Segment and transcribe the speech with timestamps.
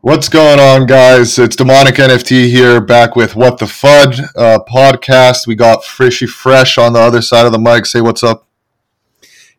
[0.00, 1.38] What's going on, guys?
[1.38, 5.46] It's Demonic NFT here, back with What the Fud uh, podcast.
[5.46, 7.84] We got Frishy Fresh on the other side of the mic.
[7.84, 8.46] Say what's up,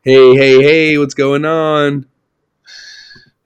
[0.02, 2.06] Hey, hey, hey, what's going on?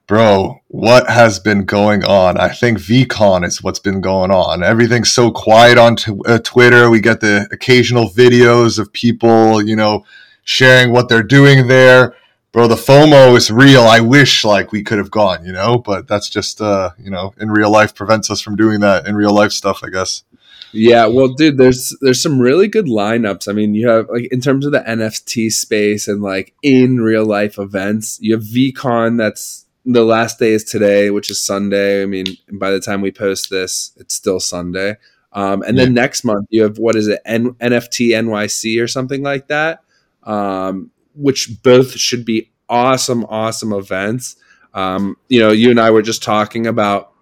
[0.06, 0.60] bro.
[0.68, 2.36] What has been going on?
[2.38, 4.62] I think VeeCon is what's been going on.
[4.62, 6.90] Everything's so quiet on t- uh, Twitter.
[6.90, 10.04] We get the occasional videos of people, you know,
[10.44, 12.14] sharing what they're doing there.
[12.54, 13.82] Bro, the FOMO is real.
[13.82, 17.34] I wish like we could have gone, you know, but that's just uh, you know,
[17.40, 20.22] in real life prevents us from doing that in real life stuff, I guess.
[20.70, 23.48] Yeah, well, dude, there's there's some really good lineups.
[23.48, 27.26] I mean, you have like in terms of the NFT space and like in real
[27.26, 29.18] life events, you have VeeCon.
[29.18, 32.04] That's the last day is today, which is Sunday.
[32.04, 34.96] I mean, by the time we post this, it's still Sunday.
[35.32, 39.24] Um, and then next month you have what is it, N- NFT NYC or something
[39.24, 39.82] like that,
[40.22, 44.36] um, which both should be awesome, awesome events.
[44.72, 47.12] Um, you know, you and I were just talking about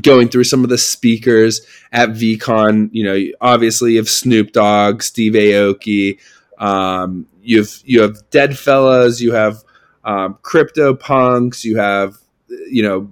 [0.00, 2.90] going through some of the speakers at VeeCon.
[2.92, 6.18] You know, obviously you have Snoop Dogg, Steve Aoki,
[6.58, 9.62] um, you have you have Deadfellaz, you have
[10.04, 12.16] um, Crypto Punks, you have
[12.70, 13.10] you know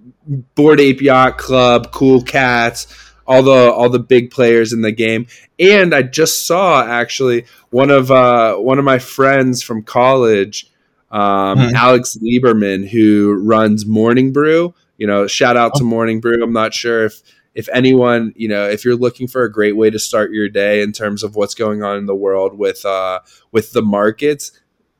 [0.54, 2.86] Bored Ape Yacht Club, Cool Cats,
[3.30, 5.26] all the all the big players in the game.
[5.58, 10.66] And I just saw actually one of uh, one of my friends from college.
[11.12, 11.74] Um, Hmm.
[11.74, 16.42] Alex Lieberman, who runs Morning Brew, you know, shout out to Morning Brew.
[16.42, 17.22] I'm not sure if
[17.54, 20.82] if anyone, you know, if you're looking for a great way to start your day
[20.82, 24.52] in terms of what's going on in the world with uh with the markets,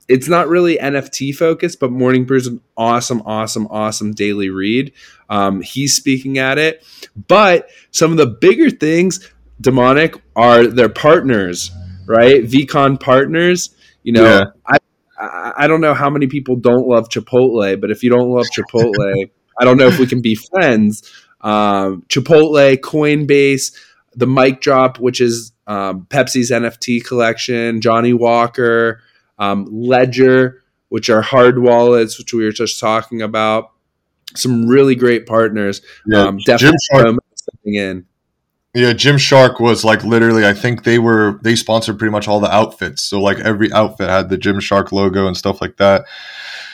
[0.09, 4.93] it's not really NFT focused, but Morning Brew is an awesome, awesome, awesome daily read.
[5.31, 6.85] Um, he's speaking at it,
[7.29, 11.71] but some of the bigger things, demonic, are their partners,
[12.05, 12.43] right?
[12.43, 13.71] VeeCon partners.
[14.03, 14.45] You know, Yeah.
[14.67, 14.79] I,
[15.57, 19.31] I don't know how many people don't love Chipotle, but if you don't love Chipotle,
[19.59, 21.11] I don't know if we can be friends.
[21.43, 23.75] Um, Chipotle, Coinbase,
[24.15, 29.03] the Mic Drop, which is um, Pepsi's NFT collection, Johnnie Walker,
[29.39, 33.73] um, Ledger, which are hard wallets, which we were just talking about.
[34.35, 35.83] Some really great partners.
[36.07, 38.07] Yeah, um, definitely Gymshark stepping in.
[38.75, 40.47] Yeah, Gymshark was like literally.
[40.47, 43.03] I think they were they sponsored pretty much all the outfits.
[43.03, 46.05] So like every outfit had the Gymshark logo and stuff like that.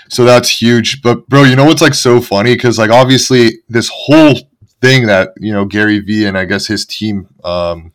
[0.08, 1.00] So that's huge.
[1.00, 2.54] But bro, you know what's like so funny?
[2.54, 4.34] Because like obviously this whole
[4.82, 7.92] thing that you know Gary Vee and I guess his team um,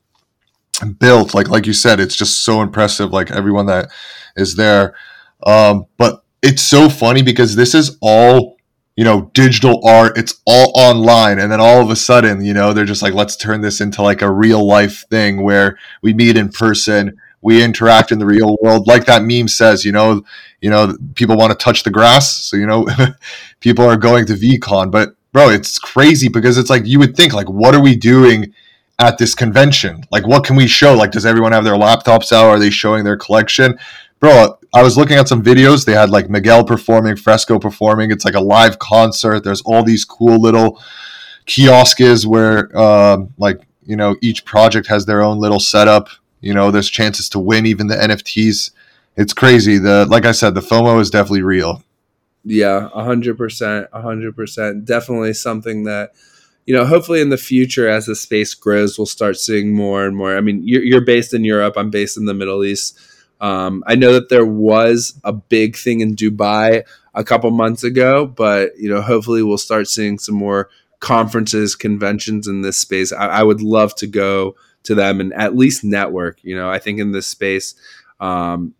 [0.99, 3.11] built, like like you said, it's just so impressive.
[3.11, 3.89] Like everyone that
[4.35, 4.95] is there.
[5.45, 8.57] Um, but it's so funny because this is all
[9.01, 11.39] you know digital art it's all online.
[11.39, 14.03] And then all of a sudden you know they're just like let's turn this into
[14.03, 18.57] like a real life thing where we meet in person we interact in the real
[18.61, 18.85] world.
[18.85, 20.21] Like that meme says you know
[20.61, 22.87] you know people want to touch the grass so you know
[23.59, 24.91] people are going to VeeCon.
[24.91, 28.53] But bro it's crazy because it's like you would think like what are we doing
[28.99, 30.03] at this convention?
[30.11, 30.93] Like what can we show?
[30.93, 32.49] Like does everyone have their laptops out?
[32.49, 33.79] Are they showing their collection
[34.21, 38.23] bro i was looking at some videos they had like miguel performing fresco performing it's
[38.23, 40.81] like a live concert there's all these cool little
[41.45, 46.07] kiosks where um, like you know each project has their own little setup
[46.39, 48.71] you know there's chances to win even the nfts
[49.17, 51.83] it's crazy the like i said the fomo is definitely real
[52.43, 54.85] Yeah, hundred percent, hundred percent.
[54.85, 56.13] Definitely something that
[56.65, 56.85] you know.
[56.85, 60.35] Hopefully, in the future, as the space grows, we'll start seeing more and more.
[60.35, 61.75] I mean, you're, you're based in Europe.
[61.77, 62.99] I'm based in the Middle East.
[63.41, 68.25] Um, I know that there was a big thing in Dubai a couple months ago,
[68.27, 70.69] but you know, hopefully, we'll start seeing some more
[70.99, 73.11] conferences, conventions in this space.
[73.11, 76.43] I, I would love to go to them and at least network.
[76.43, 77.75] You know, I think in this space,
[78.19, 78.75] um,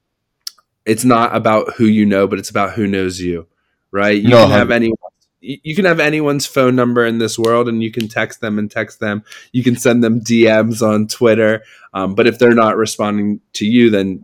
[0.85, 3.47] it's not about who you know, but it's about who knows you,
[3.91, 4.22] right?
[4.22, 4.97] You No, can have anyone.
[5.43, 8.69] You can have anyone's phone number in this world, and you can text them and
[8.69, 9.23] text them.
[9.51, 11.63] You can send them DMs on Twitter,
[11.95, 14.23] um, but if they're not responding to you, then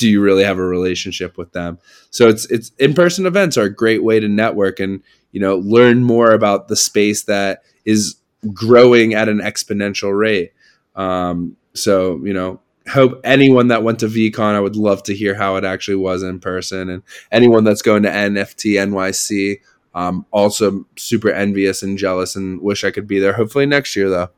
[0.00, 1.78] do you really have a relationship with them?
[2.08, 5.58] So it's it's in person events are a great way to network and you know
[5.58, 8.16] learn more about the space that is
[8.54, 10.52] growing at an exponential rate.
[10.96, 15.34] Um, so you know hope anyone that went to VeeCon, I would love to hear
[15.34, 19.60] how it actually was in person, and anyone that's going to NFT NYC,
[19.94, 23.34] um, also super envious and jealous, and wish I could be there.
[23.34, 24.30] Hopefully next year, though.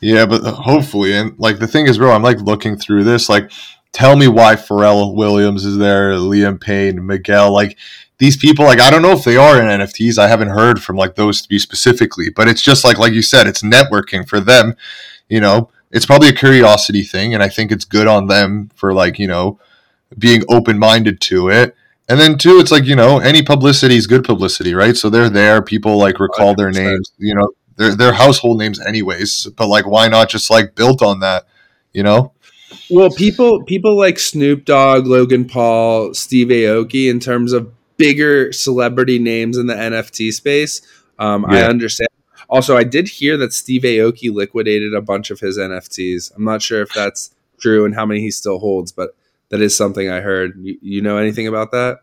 [0.00, 3.30] Yeah, but hopefully, and like the thing is, bro, I'm like looking through this.
[3.30, 3.50] Like,
[3.92, 7.52] tell me why Pharrell Williams is there, Liam Payne, Miguel.
[7.52, 7.78] Like
[8.18, 10.18] these people, like I don't know if they are in NFTs.
[10.18, 13.46] I haven't heard from like those three specifically, but it's just like like you said,
[13.46, 14.74] it's networking for them.
[15.28, 18.92] You know, it's probably a curiosity thing, and I think it's good on them for
[18.92, 19.58] like you know
[20.18, 21.74] being open minded to it.
[22.08, 24.96] and then two, it's like you know, any publicity is good publicity, right?
[24.96, 25.62] So they're there.
[25.62, 26.56] People like recall 100%.
[26.56, 27.12] their names.
[27.18, 29.48] You know, they're they're household names anyways.
[29.56, 31.44] But like, why not just like built on that?
[31.92, 32.31] You know.
[32.90, 39.18] Well, people people like Snoop Dogg, Logan Paul, Steve Aoki in terms of bigger celebrity
[39.18, 40.82] names in the NFT space.
[41.18, 41.58] Um, yeah.
[41.58, 42.08] I understand.
[42.48, 46.32] Also, I did hear that Steve Aoki liquidated a bunch of his NFTs.
[46.36, 49.16] I'm not sure if that's true and how many he still holds, but
[49.48, 50.58] that is something I heard.
[50.60, 52.00] You, you know anything about that?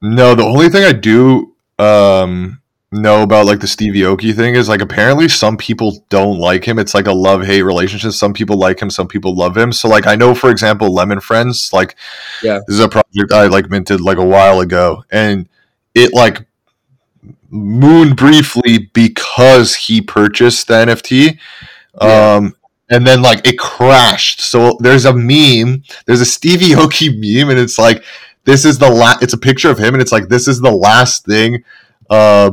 [0.00, 2.61] No, the only thing I do um,
[2.92, 6.78] know about like the Stevie Aoki thing is like apparently some people don't like him.
[6.78, 8.12] It's like a love hate relationship.
[8.12, 9.72] Some people like him, some people love him.
[9.72, 11.96] So like I know for example, Lemon Friends, like
[12.42, 15.48] yeah, this is a project I like minted like a while ago, and
[15.94, 16.46] it like
[17.50, 21.38] mooned briefly because he purchased the NFT.
[22.00, 22.34] Yeah.
[22.34, 22.54] Um,
[22.90, 24.42] and then like it crashed.
[24.42, 28.04] So there's a meme, there's a Stevie Aoki meme, and it's like
[28.44, 29.22] this is the last.
[29.22, 31.64] It's a picture of him, and it's like this is the last thing
[32.10, 32.50] uh,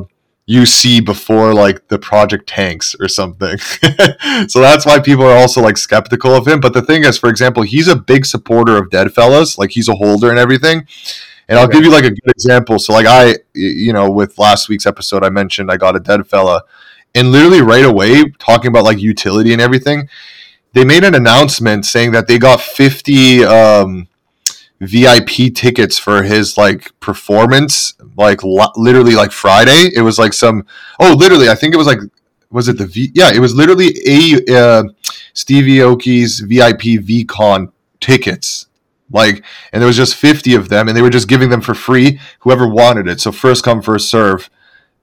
[0.50, 3.60] you see before like the project tanks or something.
[4.48, 6.60] so that's why people are also like skeptical of him.
[6.60, 9.60] But the thing is, for example, he's a big supporter of Deadfellaz.
[9.60, 10.88] Like he's a holder and everything.
[11.48, 12.80] And I'll give you like a good example.
[12.80, 16.26] So like I, you know, with last week's episode, I mentioned I got a dead
[16.26, 16.64] fella,
[17.14, 20.10] and literally right away talking about like utility and everything,
[20.74, 24.08] they made an announcement saying that they got fifty um,
[24.80, 29.90] VIP tickets for his like performance, like lo- literally like Friday.
[29.94, 30.66] It was like some
[31.00, 32.00] oh, literally, I think it was like
[32.52, 33.12] was it the V?
[33.14, 34.84] Yeah, it was literally a uh,
[35.34, 38.70] Stevie Aoki's VIP VeeCon tickets
[39.12, 39.44] like,
[39.74, 42.20] and there was just 50 of them, and they were just giving them for free,
[42.40, 43.20] whoever wanted it.
[43.20, 44.50] So first come, first serve.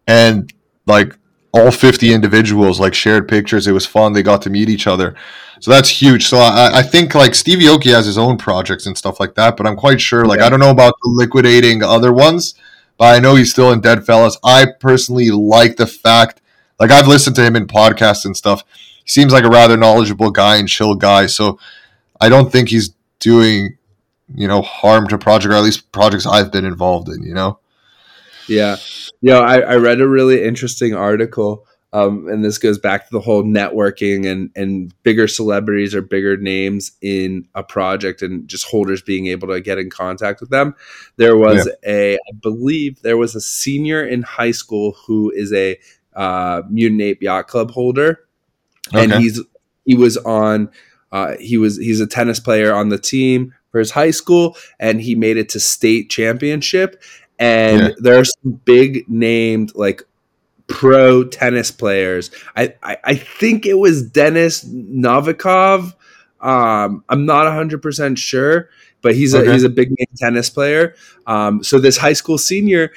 [0.06, 0.52] And
[0.86, 1.16] like
[1.52, 3.66] all 50 individuals like shared pictures.
[3.66, 4.12] It was fun.
[4.12, 5.14] They got to meet each other.
[5.60, 6.26] So that's huge.
[6.26, 9.56] So I, I think like Stevie Aoki has his own projects and stuff like that,
[9.56, 10.46] but I'm quite sure, like, yeah.
[10.46, 12.54] I don't know about liquidating other ones,
[12.98, 14.36] but I know he's still in Deadfellaz.
[14.44, 16.42] I personally like the fact,
[16.78, 18.62] like, I've listened to him in podcasts and stuff.
[19.04, 21.26] He seems like a rather knowledgeable guy and chill guy.
[21.26, 21.58] So
[22.20, 23.76] I don't think he's doing
[24.34, 27.22] you know harm to project or at least projects I've been involved in.
[27.22, 27.58] You know.
[28.48, 28.76] Yeah,
[29.34, 29.40] yeah.
[29.40, 31.66] I, I read a really interesting article.
[31.92, 36.36] Um, and this goes back to the whole networking and and bigger celebrities or bigger
[36.36, 40.74] names in a project and just holders being able to get in contact with them.
[41.16, 41.90] There was yeah.
[41.90, 45.78] a, I believe there was a senior in high school who is a
[46.14, 48.20] uh, Mutant Ape Yacht Club holder,
[48.88, 49.04] okay.
[49.04, 49.40] and he's
[49.84, 50.70] he was on.
[51.12, 55.00] Uh, he was he's a tennis player on the team for his high school, and
[55.00, 57.00] he made it to state championship.
[57.38, 57.94] And yeah.
[57.98, 60.02] there are some big named like
[60.66, 62.30] pro tennis players.
[62.56, 65.94] I, I, I think it was Denis Novikov.
[66.40, 68.68] Um, I'm not 100% sure,
[69.02, 70.94] but he's a, he's a big name tennis player.
[71.26, 72.92] Um, so this high school senior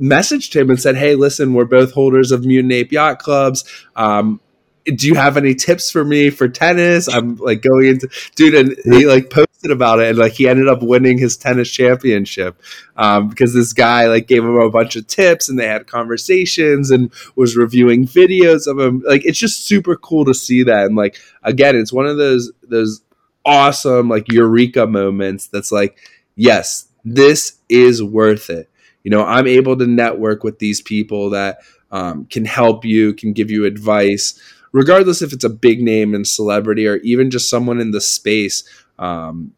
[0.00, 3.64] messaged him and said, "Hey, listen, we're both holders of Mutant Ape Yacht Clubs.
[3.96, 4.40] Um,
[4.84, 7.08] do you have any tips for me for tennis?
[7.08, 10.68] I'm like going into dude, and he like posted about it, and like he ended
[10.68, 12.60] up winning his tennis championship
[12.96, 16.90] um, because this guy like gave him a bunch of tips, and they had conversations
[16.90, 19.02] and was reviewing videos of him.
[19.06, 22.52] Like it's just super cool to see that, and like again, it's one of those
[22.62, 23.02] those
[23.44, 25.48] awesome like eureka moments.
[25.48, 25.98] That's like,
[26.36, 28.70] yes, this is worth it.
[29.02, 31.58] You know, I'm able to network with these people that
[31.90, 34.40] um, can help you, can give you advice
[34.74, 38.64] regardless if it's a big name and celebrity or even just someone in the space.
[38.98, 39.52] Um,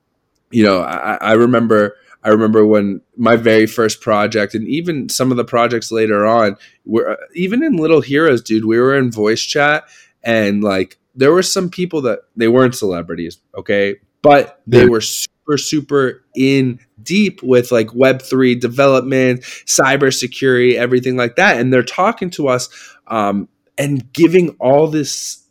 [0.50, 1.96] you know, I, I remember.
[2.22, 6.56] I remember when my very first project, and even some of the projects later on,
[6.84, 8.64] were even in Little Heroes, dude.
[8.64, 9.84] We were in voice chat,
[10.24, 15.56] and like there were some people that they weren't celebrities, okay, but they were super,
[15.56, 22.30] super in deep with like Web three development, cybersecurity, everything like that, and they're talking
[22.30, 22.68] to us
[23.06, 25.44] um, and giving all this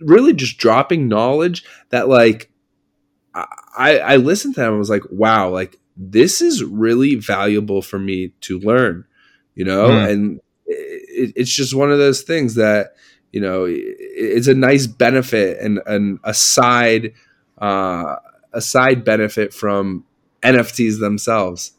[0.00, 2.50] really just dropping knowledge that like
[3.34, 7.98] I I listened to them I was like, wow, like this is really valuable for
[7.98, 9.04] me to learn,
[9.54, 10.10] you know, mm.
[10.10, 12.94] and it, it's just one of those things that
[13.32, 17.12] you know it's a nice benefit and, and a side
[17.58, 18.16] uh,
[18.52, 20.04] a side benefit from
[20.42, 21.72] NFTs themselves.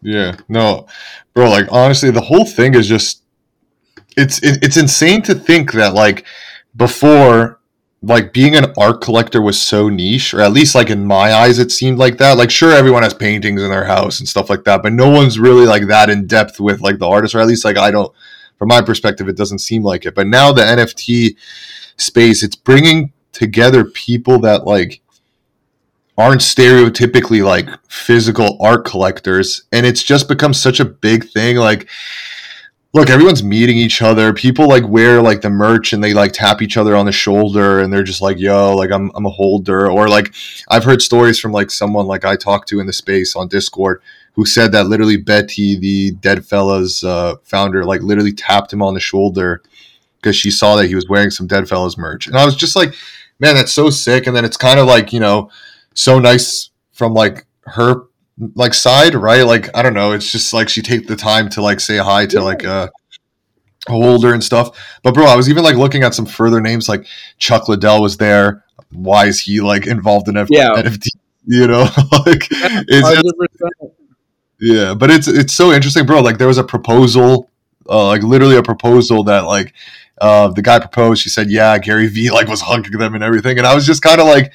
[0.00, 0.86] Yeah, no,
[1.34, 1.50] bro.
[1.50, 3.22] Like honestly, the whole thing is just
[4.16, 6.24] it's it, it's insane to think that like
[6.76, 7.60] before
[8.02, 11.58] like being an art collector was so niche or at least like in my eyes
[11.58, 12.36] it seemed like that.
[12.36, 15.38] Like sure everyone has paintings in their house and stuff like that but no one's
[15.38, 18.12] really like that in depth with like the artist or at least like i don't
[18.58, 20.14] from my perspective it doesn't seem like it.
[20.14, 21.36] But now the nft
[21.96, 25.00] space it's bringing together people that like
[26.18, 31.56] aren't stereotypically like physical art collectors and it's just become such a big thing.
[31.56, 31.88] Like
[32.94, 34.32] look everyone's meeting each other.
[34.32, 37.80] People like wear like the merch and they like tap each other on the shoulder
[37.80, 39.90] and they're just like yo like i'm, I'm a holder.
[39.90, 40.32] Or like
[40.68, 44.02] i've heard stories from like someone like i talked to in the space on discord
[44.34, 49.00] who said that literally betty the Deadfellaz uh, founder like literally tapped him on the
[49.00, 49.62] shoulder
[50.16, 52.26] because she saw that he was wearing some Deadfellaz merch.
[52.26, 52.94] And i was just like
[53.38, 54.26] man that's so sick.
[54.26, 55.50] And then it's kind of like you know
[55.94, 58.06] so nice from like her
[58.54, 59.42] like side, right?
[59.42, 62.26] Like I don't know, it's just like she take the time to like say hi
[62.26, 62.90] to like a
[63.88, 64.78] holder and stuff.
[65.02, 67.06] But bro, I was even like looking at some further names like
[67.38, 68.64] Chuck Liddell was there.
[68.90, 70.74] Why is he like involved in Yeah.
[70.76, 71.08] NFT?
[71.44, 71.80] You know,
[72.26, 73.34] like it's just
[73.82, 73.90] 100%.
[74.60, 76.20] yeah, but it's it's so interesting, bro.
[76.20, 77.50] Like there was a proposal,
[77.88, 79.72] uh, like literally a proposal that like
[80.20, 81.20] uh, the guy proposed.
[81.22, 84.02] She said, "Yeah, Gary Vee like was hugging them and everything," and I was just
[84.02, 84.52] kind of like,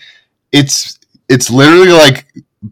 [0.53, 2.25] it's it's literally like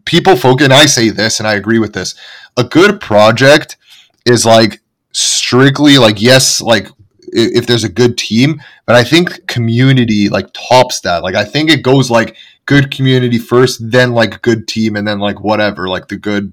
[0.04, 0.64] people focus.
[0.64, 2.14] And I say this, and I agree with this.
[2.56, 3.76] A good project
[4.24, 4.80] is like
[5.12, 6.88] strictly like yes, like
[7.28, 11.22] if there's a good team, but I think community like tops that.
[11.22, 12.36] Like I think it goes like
[12.66, 16.52] good community first, then like good team, and then like whatever, like the good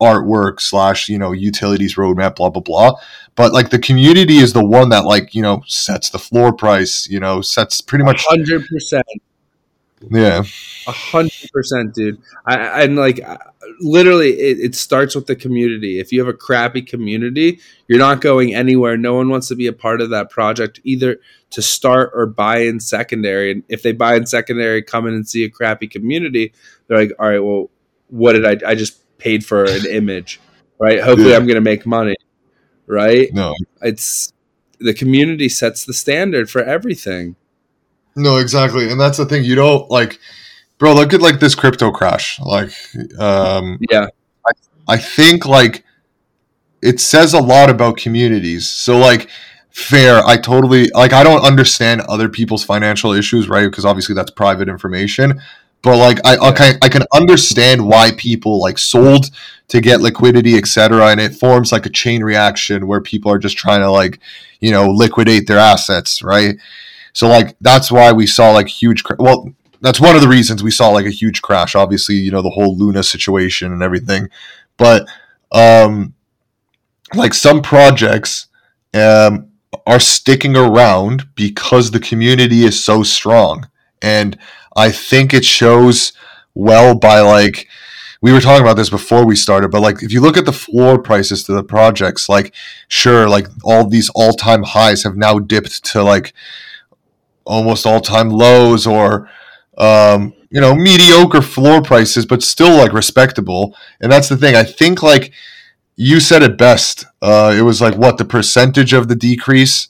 [0.00, 2.92] artwork slash you know utilities roadmap, blah blah blah.
[3.34, 7.08] But like the community is the one that like you know sets the floor price,
[7.08, 9.06] you know sets pretty much hundred percent,
[10.10, 10.42] yeah
[10.86, 12.20] a hundred percent, dude.
[12.46, 13.38] I, and like uh,
[13.80, 16.00] literally, it, it starts with the community.
[16.00, 18.96] If you have a crappy community, you're not going anywhere.
[18.96, 22.58] No one wants to be a part of that project, either to start or buy
[22.58, 23.52] in secondary.
[23.52, 26.52] And if they buy in secondary, come in and see a crappy community,
[26.86, 27.70] they're like, all right, well,
[28.08, 28.70] what did I?
[28.70, 30.40] I just paid for an image,
[30.78, 31.00] right?
[31.00, 31.36] Hopefully, Yeah.
[31.36, 32.16] I'm going to make money,
[32.86, 33.32] right?
[33.32, 34.32] no It's
[34.78, 37.36] the community sets the standard for everything.
[38.16, 38.90] No, exactly.
[38.90, 39.44] And that's the thing.
[39.44, 40.18] You don't like
[40.78, 42.38] bro, look at like this crypto crash.
[42.40, 42.72] Like
[43.18, 44.08] um Yeah,
[44.88, 45.84] I think like
[46.82, 48.68] it says a lot about communities.
[48.68, 49.28] So like
[49.70, 53.66] fair, I totally like I don't understand other people's financial issues, right?
[53.70, 55.40] Because obviously that's private information.
[55.82, 59.30] But like I okay, I can understand why people like sold
[59.68, 61.06] to get liquidity, etc.
[61.08, 64.20] And it forms like a chain reaction where people are just trying to like,
[64.60, 66.56] you know, liquidate their assets, right?
[67.12, 69.04] So like that's why we saw like huge.
[69.04, 71.74] Cr- well, that's one of the reasons we saw like a huge crash.
[71.74, 74.28] Obviously, you know the whole Luna situation and everything,
[74.76, 75.06] but
[75.50, 76.14] um,
[77.14, 78.46] like some projects
[78.94, 79.48] um
[79.86, 83.68] are sticking around because the community is so strong,
[84.00, 84.38] and
[84.76, 86.12] I think it shows
[86.54, 87.68] well by like
[88.22, 90.52] we were talking about this before we started, but like if you look at the
[90.52, 92.54] floor prices to the projects, like
[92.86, 96.32] sure, like all these all time highs have now dipped to like
[97.44, 99.28] almost all time lows or
[99.78, 103.76] um, you know mediocre floor prices, but still like respectable.
[104.00, 104.54] And that's the thing.
[104.54, 105.32] I think like
[105.96, 107.04] you said it best.
[107.20, 109.88] Uh, it was like what the percentage of the decrease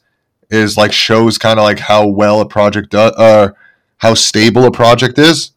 [0.50, 3.50] is like shows kind of like how well a project does, uh,
[3.98, 5.52] how stable a project is.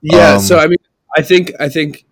[0.00, 0.78] Yeah, Um, so I mean,
[1.16, 2.06] I think I think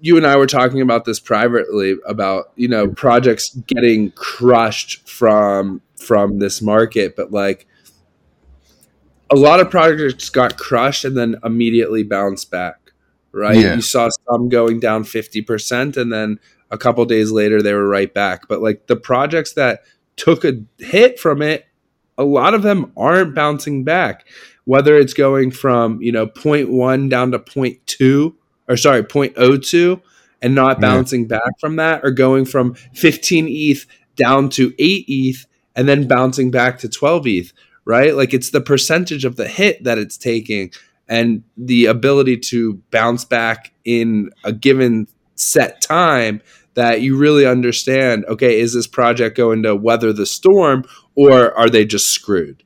[0.00, 5.82] you and I were talking about this privately about you know projects getting crushed from
[5.96, 7.66] from this market, but like
[9.30, 12.76] a lot of projects got crushed and then immediately bounced back.
[13.32, 13.76] Right, Yeah.
[13.76, 17.86] you saw some going down fifty percent, and then a couple days later they were
[17.88, 18.48] right back.
[18.48, 19.82] But like the projects that
[20.16, 21.64] took a hit from it,
[22.18, 24.26] a lot of them aren't bouncing back
[24.66, 28.34] whether it's going from you know 0.1 down to 0.2
[28.68, 30.00] or sorry 0.02
[30.42, 30.80] and not Yeah.
[30.80, 36.06] bouncing back from that or going from 15 eth down to 8 eth and then
[36.06, 37.52] bouncing back to 12 eth
[37.90, 40.70] right like it's the percentage of the hit that it's taking
[41.08, 46.40] and the ability to bounce back in a given set time
[46.74, 50.84] that you really understand okay is this project going to weather the storm
[51.16, 52.62] or are they just screwed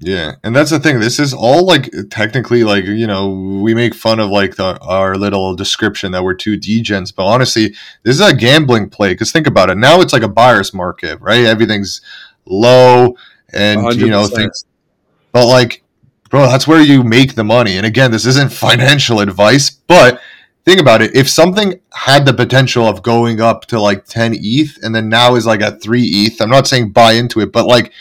[0.00, 1.00] Yeah, and that's the thing.
[1.00, 3.30] This is all like technically like you know
[3.62, 7.74] we make fun of like the, our little description that we're two degens, but honestly,
[8.04, 9.10] this is a gambling play.
[9.10, 9.76] Because think about it.
[9.76, 11.44] Now it's like a buyer's market, right?
[11.44, 12.00] Everything's
[12.46, 13.16] low,
[13.52, 14.64] and you know things.
[15.32, 15.82] But like,
[16.30, 17.76] bro, that's where you make the money.
[17.76, 20.20] And again, this isn't financial advice, but
[20.64, 21.14] think about it.
[21.14, 25.34] If something had the potential of going up to like ten ETH, and then now
[25.34, 27.92] is like at three ETH, I'm not saying buy into it, but like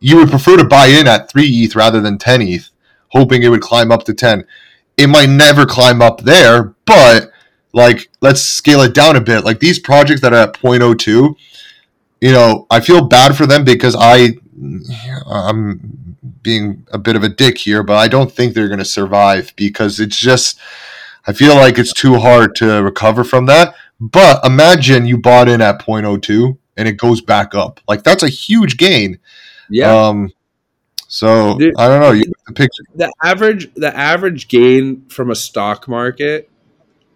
[0.00, 2.70] you would prefer to buy in at 3 ETH rather than 10 ETH,
[3.08, 4.44] hoping it would climb up to 10.
[4.96, 7.30] It might never climb up there, but
[7.72, 9.44] like let's scale it down a bit.
[9.44, 11.34] Like these projects that are at 0.02,
[12.20, 14.36] you know, I feel bad for them because I
[15.26, 18.84] I'm being a bit of a dick here, but I don't think they're going to
[18.84, 20.58] survive because it's just
[21.26, 23.74] I feel like it's too hard to recover from that.
[24.00, 27.80] But imagine you bought in at 0.02 and it goes back up.
[27.88, 29.18] Like that's a huge gain.
[29.68, 30.08] Yeah.
[30.08, 30.32] Um,
[31.08, 32.12] so Dude, I don't know.
[32.12, 32.84] You the picture.
[32.94, 36.50] The average the average gain from a stock market.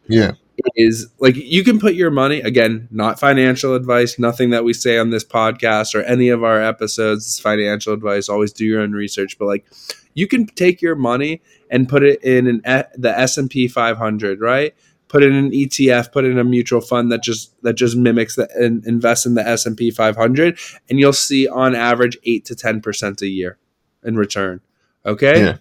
[0.08, 0.32] Yeah.
[0.76, 4.98] Is like you can put your money again, not financial advice, nothing that we say
[4.98, 8.28] on this podcast or any of our episodes is financial advice.
[8.28, 9.66] Always do your own research, but like
[10.14, 11.40] you can take your money
[11.70, 12.62] and put it in an
[12.96, 14.74] the S and P 500, right?
[15.08, 18.36] Put it in an ETF, put in a mutual fund that just that just mimics
[18.36, 22.44] the and invest in the S and P 500, and you'll see on average eight
[22.46, 23.58] to ten percent a year
[24.04, 24.60] in return.
[25.04, 25.40] Okay.
[25.40, 25.56] Yeah.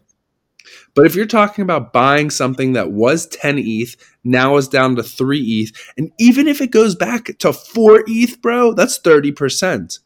[0.94, 5.04] But if you're talking about buying something that was 10 ETH, now is down to
[5.04, 10.00] 3 ETH, and even if it goes back to 4 ETH, bro, that's 30%.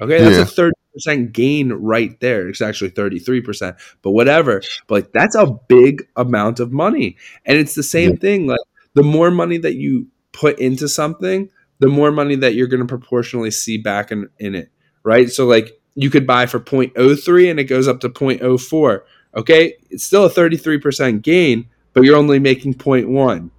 [0.00, 0.42] Okay, that's yeah.
[0.42, 2.48] a 30 percent gain right there.
[2.48, 4.62] It's actually 33%, but whatever.
[4.86, 7.16] But like that's a big amount of money.
[7.44, 8.16] And it's the same yeah.
[8.16, 8.46] thing.
[8.46, 8.60] Like
[8.94, 12.86] the more money that you put into something, the more money that you're going to
[12.86, 14.70] proportionally see back in, in it.
[15.02, 15.30] Right.
[15.30, 19.00] So like you could buy for 0.03 and it goes up to 0.04.
[19.36, 19.74] Okay.
[19.90, 23.50] It's still a 33% gain, but you're only making 0.1.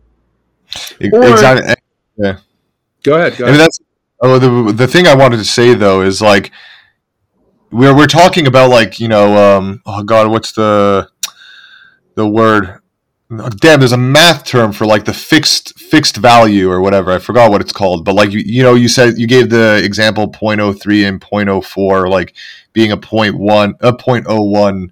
[1.00, 1.74] Exactly.
[2.18, 2.38] Yeah.
[3.04, 3.38] Go ahead.
[3.38, 3.80] Go I mean, that's
[4.22, 6.52] oh, the, the thing I wanted to say though is like,
[7.72, 11.10] we're we're talking about like you know um, oh god what's the
[12.16, 12.80] the word
[13.58, 17.52] damn there's a math term for like the fixed fixed value or whatever i forgot
[17.52, 21.08] what it's called but like you you know you said you gave the example 0.03
[21.08, 22.34] and 0.04 like
[22.72, 24.90] being a 0.1 a 0.01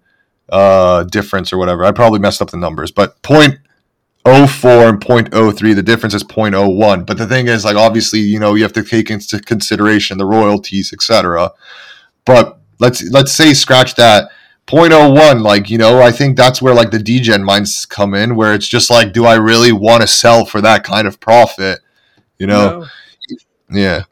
[0.50, 1.84] uh difference or whatever.
[1.84, 7.18] I probably messed up the numbers but 0.04 and 0.03 the difference is 0.01 but
[7.18, 10.94] the thing is like obviously you know you have to take into consideration the royalties
[10.94, 11.52] etc
[12.26, 14.30] but let's let's say scratch that.
[14.68, 18.52] 0.01 like you know i think that's where like the degen minds come in where
[18.52, 21.82] it's just like do i really want to sell for that kind of profit?
[22.38, 22.88] You know?
[23.30, 23.78] No.
[23.80, 24.04] yeah.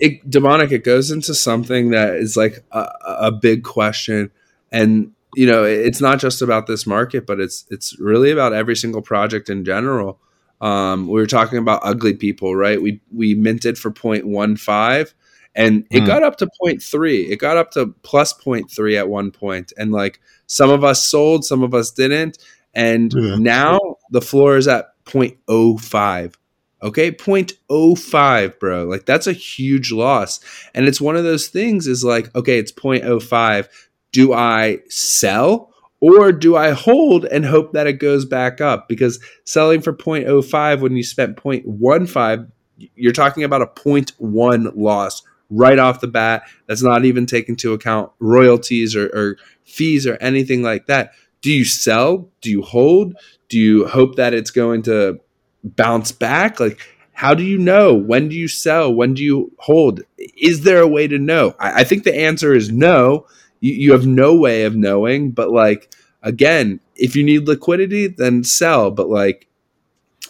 [0.00, 4.30] It demonic it goes into something that is like a, a big question.
[4.72, 8.76] And you know it's not just about this market but it's it's really about every
[8.76, 10.20] single project in general.
[10.60, 12.80] Um, we were talking about ugly people right?
[12.80, 15.14] We we minted for 0.15
[15.54, 16.06] and it mm.
[16.06, 20.20] got up to 0.3 it got up to plus 0.3 at one point and like
[20.46, 22.38] some of us sold some of us didn't
[22.74, 23.34] and yeah.
[23.36, 26.34] now the floor is at 0.05
[26.82, 27.10] okay?
[27.10, 28.84] 0.05 bro.
[28.84, 30.40] Like that's a huge loss.
[30.74, 33.68] And it's one of those things is like okay it's 0.05
[34.12, 35.70] do i sell
[36.00, 38.88] or do I hold and hope that it goes back up?
[38.88, 42.50] Because selling for 0.05 when you spent 0.15,
[42.96, 46.44] you're talking about a 0.1 loss right off the bat.
[46.66, 51.12] That's not even taking into account royalties or, or fees or anything like that.
[51.42, 52.30] Do you sell?
[52.40, 53.14] Do you hold?
[53.48, 55.20] Do you hope that it's going to
[55.62, 56.60] bounce back?
[56.60, 56.80] Like,
[57.12, 57.94] how do you know?
[57.94, 58.92] When do you sell?
[58.92, 60.00] When do you hold?
[60.16, 61.54] Is there a way to know?
[61.58, 63.26] I, I think the answer is no.
[63.60, 65.30] You, you have no way of knowing.
[65.30, 68.90] But, like, again, if you need liquidity, then sell.
[68.90, 69.46] But, like,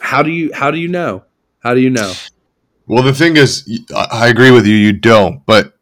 [0.01, 1.25] how do you how do you know?
[1.61, 2.13] How do you know?
[2.87, 4.75] Well, the thing is, I agree with you.
[4.75, 5.75] You don't, but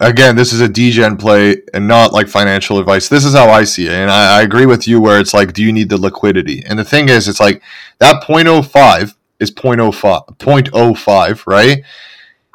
[0.00, 3.08] again, this is a degen play and not like financial advice.
[3.08, 5.00] This is how I see it, and I, I, agree with you.
[5.00, 6.64] Where it's like, do you need the liquidity?
[6.66, 7.62] And the thing is, it's like
[7.98, 11.84] that 0.05 is 0.05, 0.05 right?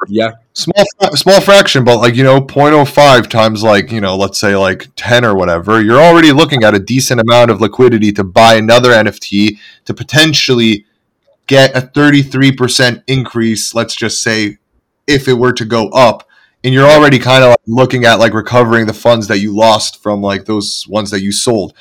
[0.08, 0.84] Yeah, small
[1.14, 5.24] small fraction, but like you know, 0.05 times like you know, let's say like 10
[5.24, 5.82] or whatever.
[5.82, 10.86] You're already looking at a decent amount of liquidity to buy another NFT to potentially
[11.46, 14.58] get a 33% increase, let's just say,
[15.06, 16.28] if it were to go up.
[16.64, 20.02] And you're already kind of like looking at like recovering the funds that you lost
[20.02, 21.74] from like those ones that you sold.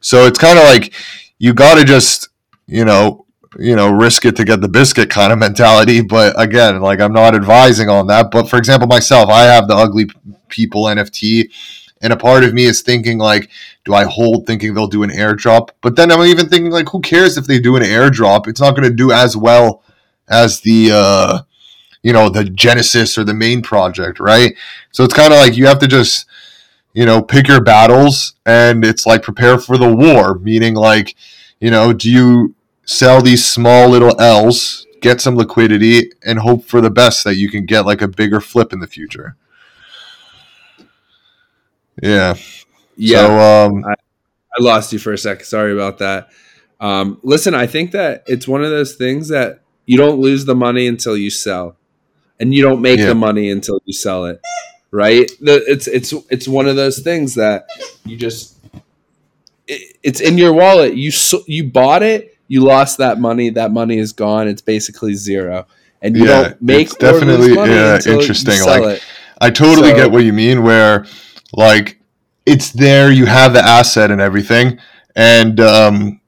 [0.00, 0.92] So it's kind of like
[1.38, 2.28] you got to just,
[2.66, 3.25] you know,
[3.58, 6.00] you know, risk it to get the biscuit kind of mentality.
[6.00, 8.30] But again, like I'm not advising on that.
[8.30, 10.06] But for example, myself, I have the ugly
[10.48, 11.50] people NFT
[12.02, 13.50] and a part of me is thinking like,
[13.84, 15.70] do I hold thinking they'll do an airdrop?
[15.80, 18.46] But then I'm even thinking like, who cares if they do an airdrop?
[18.46, 19.82] It's not going to do as well
[20.28, 21.42] as the uh,
[22.02, 24.54] you know the Genesis or the main project, right?
[24.92, 26.26] So it's kind of like you have to just
[26.92, 30.38] you know pick your battles, and it's like prepare for the war.
[30.38, 31.16] Meaning like,
[31.60, 32.54] you know, do you
[32.86, 37.50] sell these small little L's, get some liquidity, and hope for the best that you
[37.50, 39.36] can get like a bigger flip in the future?
[42.02, 42.36] Yeah.
[42.96, 43.26] Yeah.
[43.26, 45.44] So, um, I, I lost you for a sec.
[45.44, 46.30] Sorry about that.
[46.80, 50.54] Um, listen, I think that it's one of those things that you don't lose the
[50.54, 51.76] money until you sell,
[52.40, 53.06] and you don't make yeah.
[53.06, 54.40] the money until you sell it.
[54.90, 55.30] right?
[55.40, 57.68] The, it's it's it's one of those things that
[58.04, 58.56] you just
[59.66, 60.94] it, it's in your wallet.
[60.94, 61.12] You
[61.46, 63.50] you bought it, you lost that money.
[63.50, 64.48] That money is gone.
[64.48, 65.66] It's basically zero,
[66.02, 68.62] and you yeah, don't make definitely yeah interesting.
[68.64, 69.04] Like it.
[69.40, 70.62] I totally so, get what you mean.
[70.62, 71.06] Where
[71.52, 72.00] like
[72.44, 74.78] it's there, you have the asset and everything,
[75.14, 76.20] and um,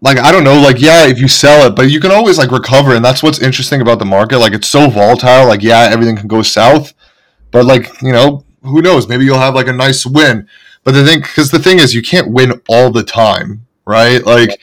[0.00, 2.50] like I don't know, like yeah, if you sell it, but you can always like
[2.50, 4.38] recover, and that's what's interesting about the market.
[4.38, 5.46] Like it's so volatile.
[5.46, 6.92] Like yeah, everything can go south,
[7.50, 9.08] but like you know, who knows?
[9.08, 10.48] Maybe you'll have like a nice win.
[10.82, 14.24] But the thing, because the thing is, you can't win all the time, right?
[14.24, 14.58] Like,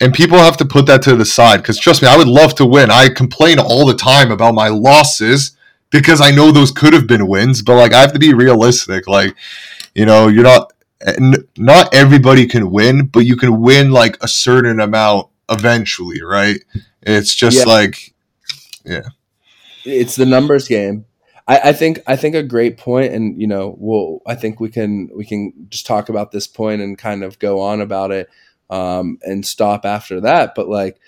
[0.00, 1.58] and people have to put that to the side.
[1.58, 2.90] Because trust me, I would love to win.
[2.90, 5.56] I complain all the time about my losses
[5.90, 7.62] because I know those could have been wins.
[7.62, 9.06] But like, I have to be realistic.
[9.06, 9.36] Like,
[9.94, 10.72] you know, you're not
[11.56, 16.64] not everybody can win, but you can win like a certain amount eventually, right?
[17.02, 17.72] It's just yeah.
[17.72, 18.14] like,
[18.84, 19.08] yeah,
[19.84, 21.04] it's the numbers game.
[21.46, 24.70] I, I, think I think a great point, and you know, we'll I think we
[24.70, 28.30] can we can just talk about this point and kind of go on about it
[28.70, 30.54] um, and stop after that.
[30.54, 30.98] But like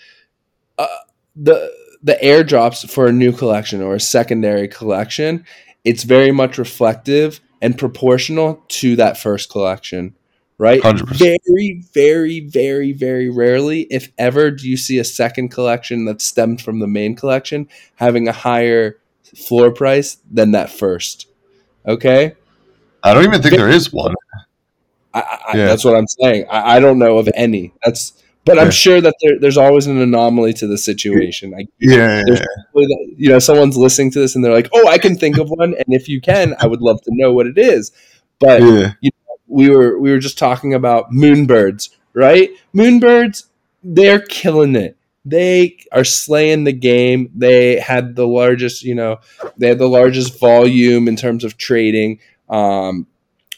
[0.78, 0.86] uh,
[1.34, 5.44] the the airdrops for a new collection or a secondary collection,
[5.84, 10.14] it's very much reflective and proportional to that first collection,
[10.58, 10.82] right?
[10.82, 11.16] 100%.
[11.16, 16.60] Very, very, very, very rarely, if ever, do you see a second collection that stemmed
[16.60, 17.66] from the main collection
[17.96, 18.98] having a higher
[19.34, 21.28] floor price than that first.
[21.86, 22.34] Okay.
[23.02, 24.14] I don't even think there is one.
[25.20, 25.66] I, I, yeah.
[25.66, 26.46] That's what I'm saying.
[26.50, 27.72] I, I, don't know of any.
[27.84, 31.52] That's, but I'm sure that there, there's always an anomaly to the situation.
[31.78, 32.22] Yeah,
[33.16, 35.74] you know, someone's listening to this and they're like, "Oh, I can think of one,"
[35.74, 37.90] and if you can, I would love to know what it is.
[38.38, 38.92] But yeah.
[39.00, 42.50] you know, we were we were just talking about moonbirds, right?
[42.72, 43.46] Moonbirds,
[43.82, 47.30] they're killing it they are slaying the game.
[47.34, 49.18] They had the largest, you know,
[49.58, 53.08] they had the largest volume in terms of trading um,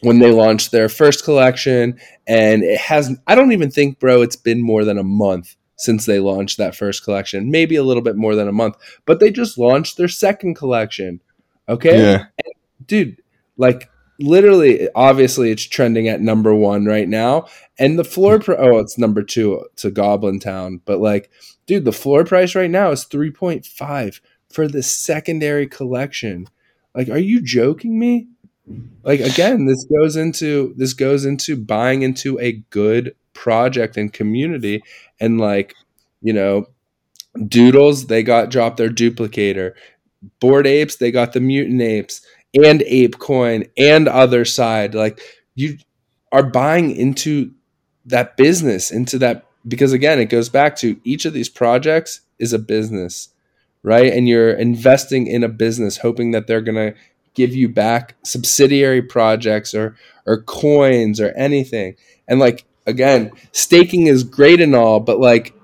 [0.00, 4.36] when they launched their first collection, and it hasn't I don't even think, bro, it's
[4.36, 7.50] been more than a month since they launched that first collection.
[7.50, 11.20] Maybe a little bit more than a month, but they just launched their second collection.
[11.68, 12.26] Okay, yeah.
[12.44, 12.54] And,
[12.86, 13.22] dude,
[13.56, 17.46] like literally obviously it's trending at number one right now
[17.78, 21.30] and the floor pro oh it's number two to goblin town but like
[21.68, 26.48] dude, the floor price right now is 3.5 for the secondary collection.
[26.94, 28.26] Like, are you joking me?
[29.02, 34.82] Like again, this goes into this goes into buying into a good project and community
[35.20, 35.74] and like,
[36.20, 36.66] you know,
[37.46, 39.74] Doodles, they got dropped their duplicator.
[40.40, 42.20] bored apes, they got the mutant apes
[42.54, 45.20] and ape coin and other side Like
[45.54, 45.78] you
[46.32, 47.52] are buying into
[48.06, 52.52] that business, into that because again, it goes back to each of these projects is
[52.52, 53.30] a business,
[53.82, 54.12] right?
[54.12, 56.98] And you're investing in a business, hoping that they're going to
[57.38, 59.96] give you back subsidiary projects or
[60.26, 61.96] or coins or anything.
[62.26, 65.54] And like again, staking is great and all, but like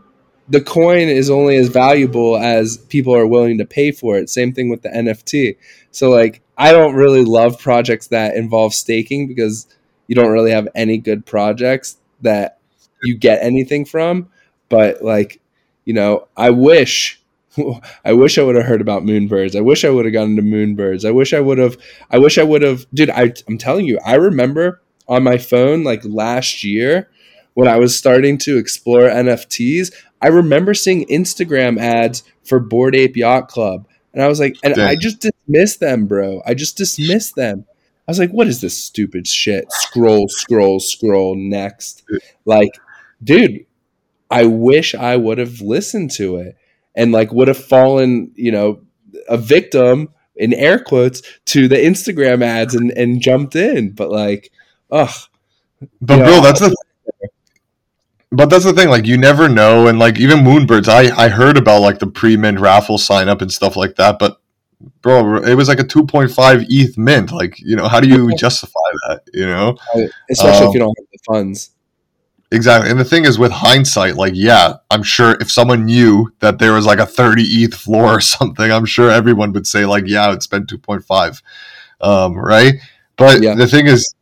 [0.49, 4.31] the coin is only as valuable as people are willing to pay for it.
[4.31, 5.57] Same thing with the NFT.
[5.91, 9.67] So like I don't really love projects that involve staking because
[10.07, 12.59] you don't really have any good projects that
[13.03, 14.29] you get anything from.
[14.69, 15.41] But like,
[15.85, 17.21] you know, I wish
[18.05, 19.57] I wish I would have heard about moonbirds.
[19.57, 21.05] I wish I would have gotten into moonbirds.
[21.05, 21.77] I wish I would have
[22.11, 25.85] I wish I would have dude, I I'm telling you, I remember on my phone
[25.85, 27.09] like last year
[27.55, 33.17] when I was starting to explore NFTs, I remember seeing Instagram ads for Bored Ape
[33.17, 33.87] Yacht Club.
[34.13, 34.89] And I was like, and Damn.
[34.89, 36.43] I just dismissed them, bro.
[36.47, 37.65] I just dismissed them.
[38.07, 39.71] I was like, what is this stupid shit?
[39.73, 42.05] Scroll, scroll, scroll, next.
[42.45, 42.71] Like,
[43.23, 43.67] dude,
[44.31, 46.57] I wish I would have listened to it
[46.95, 48.81] and like would have fallen, you know,
[49.29, 53.91] a victim in air quotes to the Instagram ads and, and jumped in.
[53.91, 54.53] But like,
[54.91, 55.15] ugh.
[56.01, 56.75] But bro, know, that's the
[58.31, 61.57] but that's the thing, like you never know, and like even Moonbirds, I I heard
[61.57, 64.41] about like the pre-mint raffle sign up and stuff like that, but
[65.03, 67.33] bro, it was like a two point five ETH mint.
[67.33, 68.73] Like, you know, how do you justify
[69.09, 69.23] that?
[69.33, 69.77] You know,
[70.31, 71.71] especially um, if you don't have the funds.
[72.53, 72.91] Exactly.
[72.91, 76.73] And the thing is, with hindsight, like, yeah, I'm sure if someone knew that there
[76.73, 80.33] was like a 30 ETH floor or something, I'm sure everyone would say, like, yeah,
[80.33, 81.43] it's been 2.5.
[82.01, 82.75] Um, right.
[83.17, 83.55] But yeah.
[83.55, 84.15] the thing is,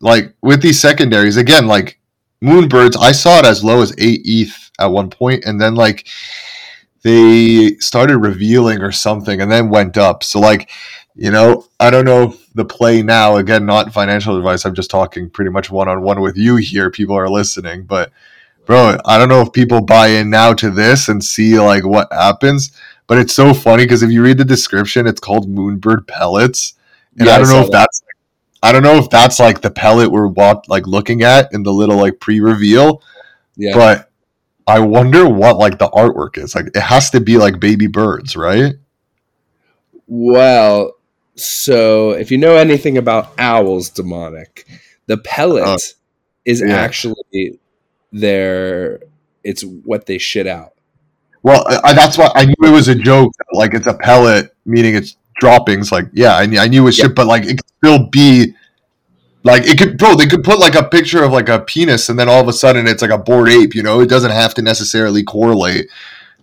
[0.00, 1.98] like, with these secondaries, again, like,
[2.42, 6.06] Moonbirds, I saw it as low as 8 ETH at one point, and then, like,
[7.02, 10.22] they started revealing or something and then went up.
[10.22, 10.70] So, like,
[11.14, 13.36] you know, I don't know the play now.
[13.36, 14.64] Again, not financial advice.
[14.64, 16.90] I'm just talking pretty much one on one with you here.
[16.90, 18.10] People are listening, but
[18.66, 22.12] bro, I don't know if people buy in now to this and see like what
[22.12, 22.72] happens.
[23.06, 26.74] But it's so funny because if you read the description, it's called Moonbird Pellets,
[27.18, 27.72] and Yeah, I I don't know if that.
[27.72, 28.02] that's
[28.62, 31.72] I don't know if that's like the pellet we're walk, like looking at in the
[31.72, 33.02] little like pre-reveal,
[33.56, 33.74] Yeah.
[33.74, 34.10] but
[34.68, 36.54] I wonder what like the artwork is.
[36.54, 38.74] Like it has to be like baby birds, right?
[40.06, 40.92] Well,
[41.34, 44.66] so if you know anything about owls, demonic,
[45.06, 45.76] the pellet Oh,
[46.44, 46.74] is yeah.
[46.76, 47.58] actually
[48.12, 49.00] their.
[49.44, 50.72] It's what they shit out.
[51.42, 53.32] Well, I, I- that's why I knew it was a joke.
[53.52, 55.90] Like it's a pellet, meaning it's droppings.
[55.90, 57.06] Like yeah, I, knew- I knew it was Yeah.
[57.06, 58.54] shit, but like it could still be.
[59.44, 60.14] Like it could, bro.
[60.14, 62.52] They could put like a picture of like a penis, and then all of a
[62.52, 63.74] sudden it's like a bored ape.
[63.74, 65.88] You know, it doesn't have to necessarily correlate,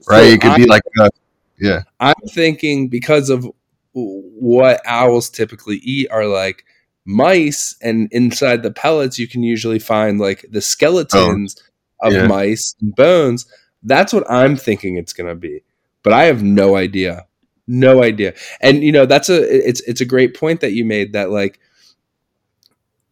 [0.09, 0.19] right?
[0.19, 1.09] So it could be like, a,
[1.57, 3.47] yeah, I'm thinking because of
[3.93, 6.63] what owls typically eat are like
[7.05, 11.55] mice, and inside the pellets you can usually find like the skeletons
[12.01, 12.27] of Yeah.
[12.27, 13.45] mice and bones.
[13.83, 15.63] That's what I'm thinking it's gonna be,
[16.03, 17.25] but I have no idea,
[17.67, 18.33] no idea.
[18.61, 21.59] And you know that's a it's it's a great point that you made that like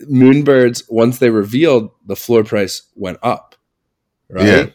[0.03, 3.55] moonbirds once they revealed the floor price went up,
[4.29, 4.73] right?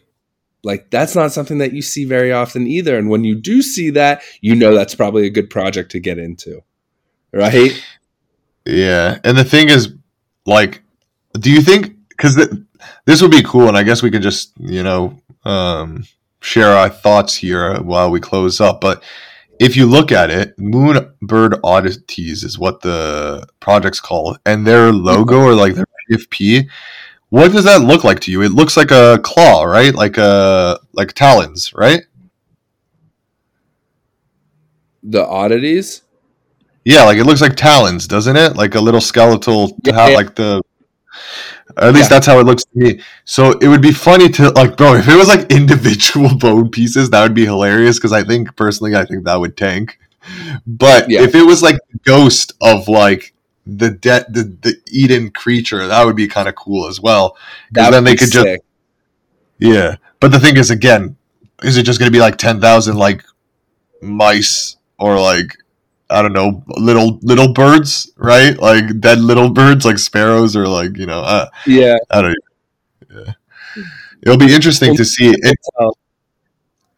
[0.64, 2.96] Like that's not something that you see very often either.
[2.96, 6.18] And when you do see that, you know that's probably a good project to get
[6.18, 6.62] into.
[7.32, 7.82] Right?
[8.64, 9.18] yeah.
[9.24, 9.92] And the thing is,
[10.46, 10.82] like,
[11.34, 12.50] do you think because th-
[13.06, 16.04] this would be cool, and I guess we could just you know um,
[16.40, 19.02] share our thoughts here while we close up, but.
[19.60, 25.38] If you look at it, Moonbird Oddities is what the project's called, and their logo
[25.46, 26.68] or like their PFP.
[27.32, 28.42] What does that look like to you?
[28.42, 29.94] It looks like a claw, right?
[29.94, 32.02] Like a like talons, right?
[35.02, 36.02] The oddities.
[36.84, 38.54] Yeah, like it looks like talons, doesn't it?
[38.54, 40.14] Like a little skeletal, Yeah, ta- yeah.
[40.16, 40.60] like the.
[41.78, 42.16] At least Yeah.
[42.16, 43.00] that's how it looks to me.
[43.24, 44.94] So it would be funny to like, bro.
[44.96, 47.96] If it was like individual bone pieces, that would be hilarious.
[47.96, 49.98] Because I think personally, I think that would tank.
[50.66, 53.31] But if it was like the ghost of like
[53.66, 57.36] the de- the the Eden creature, that would be kind of cool as well.
[57.72, 58.60] That then they could just
[59.58, 59.96] yeah.
[60.20, 61.16] But the thing is, again,
[61.62, 63.24] is it just going to be like ten thousand like
[64.00, 65.56] mice or like
[66.10, 68.56] I don't know little little birds, right?
[68.58, 71.96] Like dead little birds, like sparrows or like you know uh, Yeah.
[72.10, 72.36] I don't.
[73.10, 73.32] Yeah.
[74.22, 75.30] It'll be interesting to see.
[75.30, 75.58] It,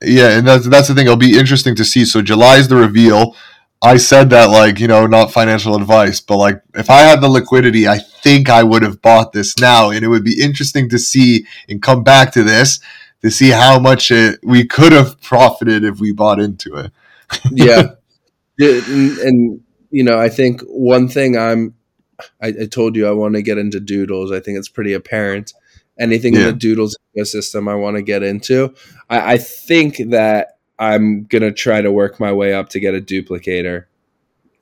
[0.03, 1.07] yeah, and that's that's the thing.
[1.07, 2.05] It'll be interesting to see.
[2.05, 3.37] So July is the reveal.
[3.85, 7.29] I said that like you know not financial advice, but like if I had the
[7.29, 10.99] liquidity, I think I would have bought this now, and it would be interesting to
[10.99, 12.81] see and come back to this
[13.21, 16.93] to see how much it, we could have profited if we bought into it.
[17.51, 17.93] yeah.
[18.57, 21.75] Yeah, and, and you know, I think one thing I'm
[22.41, 24.33] I, I told you I want to get into doodles.
[24.33, 25.53] I think it's pretty apparent.
[25.99, 28.75] Anything in the doodles ecosystem I want to get into.
[29.09, 30.54] I, I think that
[30.93, 33.85] I'm gonna try to work my way up to get a duplicator.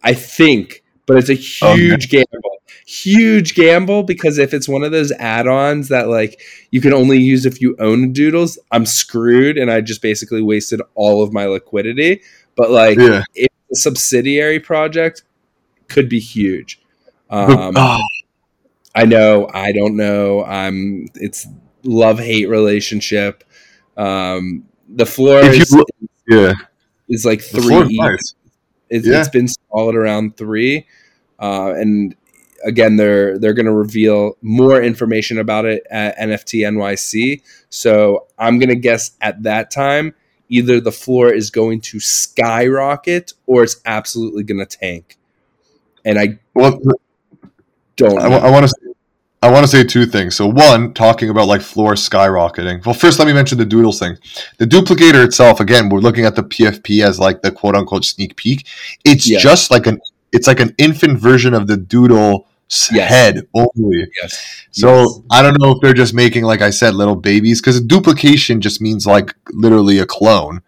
[0.03, 1.77] I think, but it's a Okay.
[1.81, 2.59] huge gamble.
[2.87, 7.47] Huge gamble because if it's one of those add-ons that like you can only use
[7.47, 12.23] if you own doodles, I'm screwed and I just basically wasted all of my liquidity.
[12.57, 13.23] But like Yeah.
[13.35, 15.23] if the subsidiary project
[15.89, 16.81] could be huge.
[17.31, 18.01] Um, ah,
[18.95, 20.45] I know, I don't know.
[20.45, 21.47] I'm it's
[21.85, 23.45] love hate relationship.
[23.97, 25.89] Um, the floor is, look,
[26.33, 26.53] yeah,
[27.09, 27.97] is like the floor is three.
[27.99, 28.35] nice.
[28.91, 29.21] It's, Yeah.
[29.21, 30.87] it's been solid around three,
[31.41, 32.15] uh, and
[32.65, 37.43] again, they're they're going to reveal more information about it at NFT NYC.
[37.71, 40.15] So I'm going to guess at that time,
[40.49, 45.17] either the floor is going to skyrocket or it's absolutely going to tank.
[46.05, 46.81] And I Well,
[47.97, 48.19] don't.
[48.21, 48.51] I, know.
[48.53, 48.92] want to.
[49.43, 50.37] I want to say two things.
[50.37, 52.85] So one, talking about like floor skyrocketing.
[52.87, 54.17] Well, first let me mention the doodles thing.
[54.59, 58.37] The duplicator itself, again, we're looking at the PFP as like the quote unquote sneak
[58.37, 58.67] peek.
[59.05, 60.01] It's just like an
[60.33, 62.47] it's like an infant version of the doodle
[62.91, 63.11] Yes.
[63.11, 64.07] head only.
[64.23, 64.65] yes.
[64.71, 65.21] So Yes.
[65.31, 68.81] I don't know if they're just making, like I said, little babies because duplication just
[68.81, 70.63] means like literally a clone.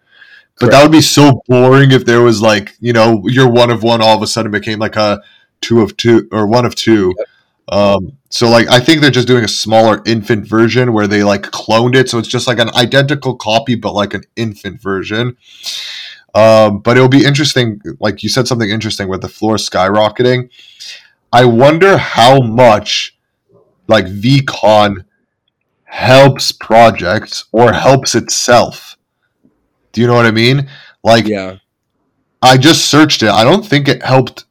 [0.59, 3.81] But that would be so boring if there was like you know you're one of
[3.83, 5.21] one all of a sudden became like a
[5.61, 7.15] two of two or one of two.
[7.69, 11.43] Um, so like I think they're just doing a smaller infant version where they like
[11.43, 15.37] cloned it, so it's just like an identical copy but like an infant version.
[16.33, 17.79] Um, but it'll be interesting.
[18.01, 20.49] Like you said, something interesting with the floor skyrocketing.
[21.31, 23.17] I wonder how much
[23.87, 25.05] like VeeCon
[25.85, 28.97] helps projects or helps itself.
[29.93, 30.67] Do you know what I mean?
[31.05, 31.59] Like Yeah.
[32.41, 33.29] I just searched it.
[33.29, 34.43] I don't think it helped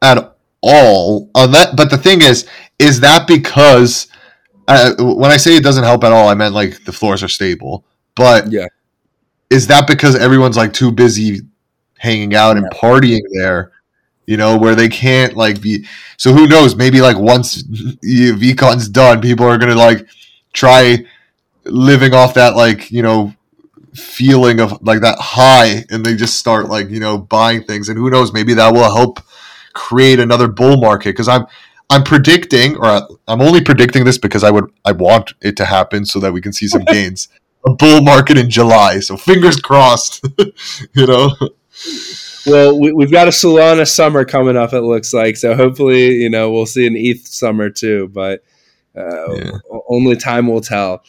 [0.00, 1.28] at all.
[1.34, 2.46] On that, but the thing is,
[2.82, 4.08] is that because
[4.68, 7.28] uh, when I say it doesn't help at all, I meant like the floors are
[7.28, 7.84] stable.
[8.14, 8.66] But Yeah.
[9.50, 11.40] is that because everyone's like too busy
[11.98, 13.72] hanging out and partying there
[14.26, 15.86] you know, where they can't like be.
[16.16, 16.76] So who knows?
[16.76, 17.62] Maybe like once
[18.04, 20.06] VeeCon's done, people are gonna like
[20.52, 21.04] try
[21.64, 23.34] living off that like you know
[23.94, 27.98] feeling of like that high, and they just start like you know buying things, and
[27.98, 28.32] who knows?
[28.32, 29.20] Maybe that will help
[29.74, 31.46] create another bull market because I'm.
[31.90, 36.06] I'm predicting, or I'm only predicting this because I would I want it to happen
[36.06, 37.28] so that we can see some gains.
[37.66, 40.24] A bull market in July, so fingers crossed.
[40.94, 41.30] you know.
[42.44, 44.72] Well, we, have got a Solana summer coming up.
[44.72, 45.54] It looks like so.
[45.54, 48.42] Hopefully, you know, we'll see an ETH summer too, but
[48.96, 49.50] uh, yeah.
[49.88, 51.04] only time will tell.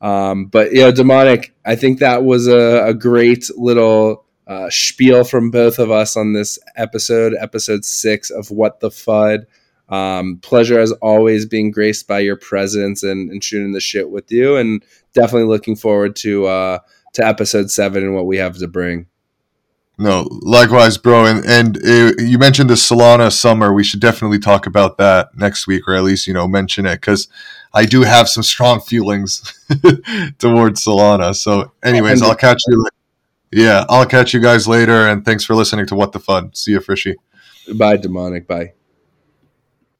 [0.00, 1.54] Um, but yeah, demonic.
[1.64, 6.32] I think that was a, a great little uh, spiel from both of us on
[6.32, 9.44] this episode, episode six of What the Fud.
[9.88, 14.30] Um, pleasure as always being graced by your presence and, and shooting the shit with
[14.30, 16.78] you, and definitely looking forward to uh,
[17.14, 19.06] to episode seven and what we have to bring.
[20.00, 21.26] No, likewise, bro.
[21.26, 23.72] And and uh, you mentioned the Solana summer.
[23.72, 27.00] We should definitely talk about that next week, or at least you know mention it
[27.00, 27.28] because
[27.74, 29.42] I do have some strong feelings
[30.38, 31.34] towards Solana.
[31.34, 32.86] So, anyways, I'll catch you.
[33.50, 35.08] Yeah, I'll catch you guys later.
[35.08, 36.56] And thanks for listening to What the Fud.
[36.56, 37.16] See you, Frishy.
[37.76, 38.46] Bye, demonic.
[38.46, 38.74] Bye.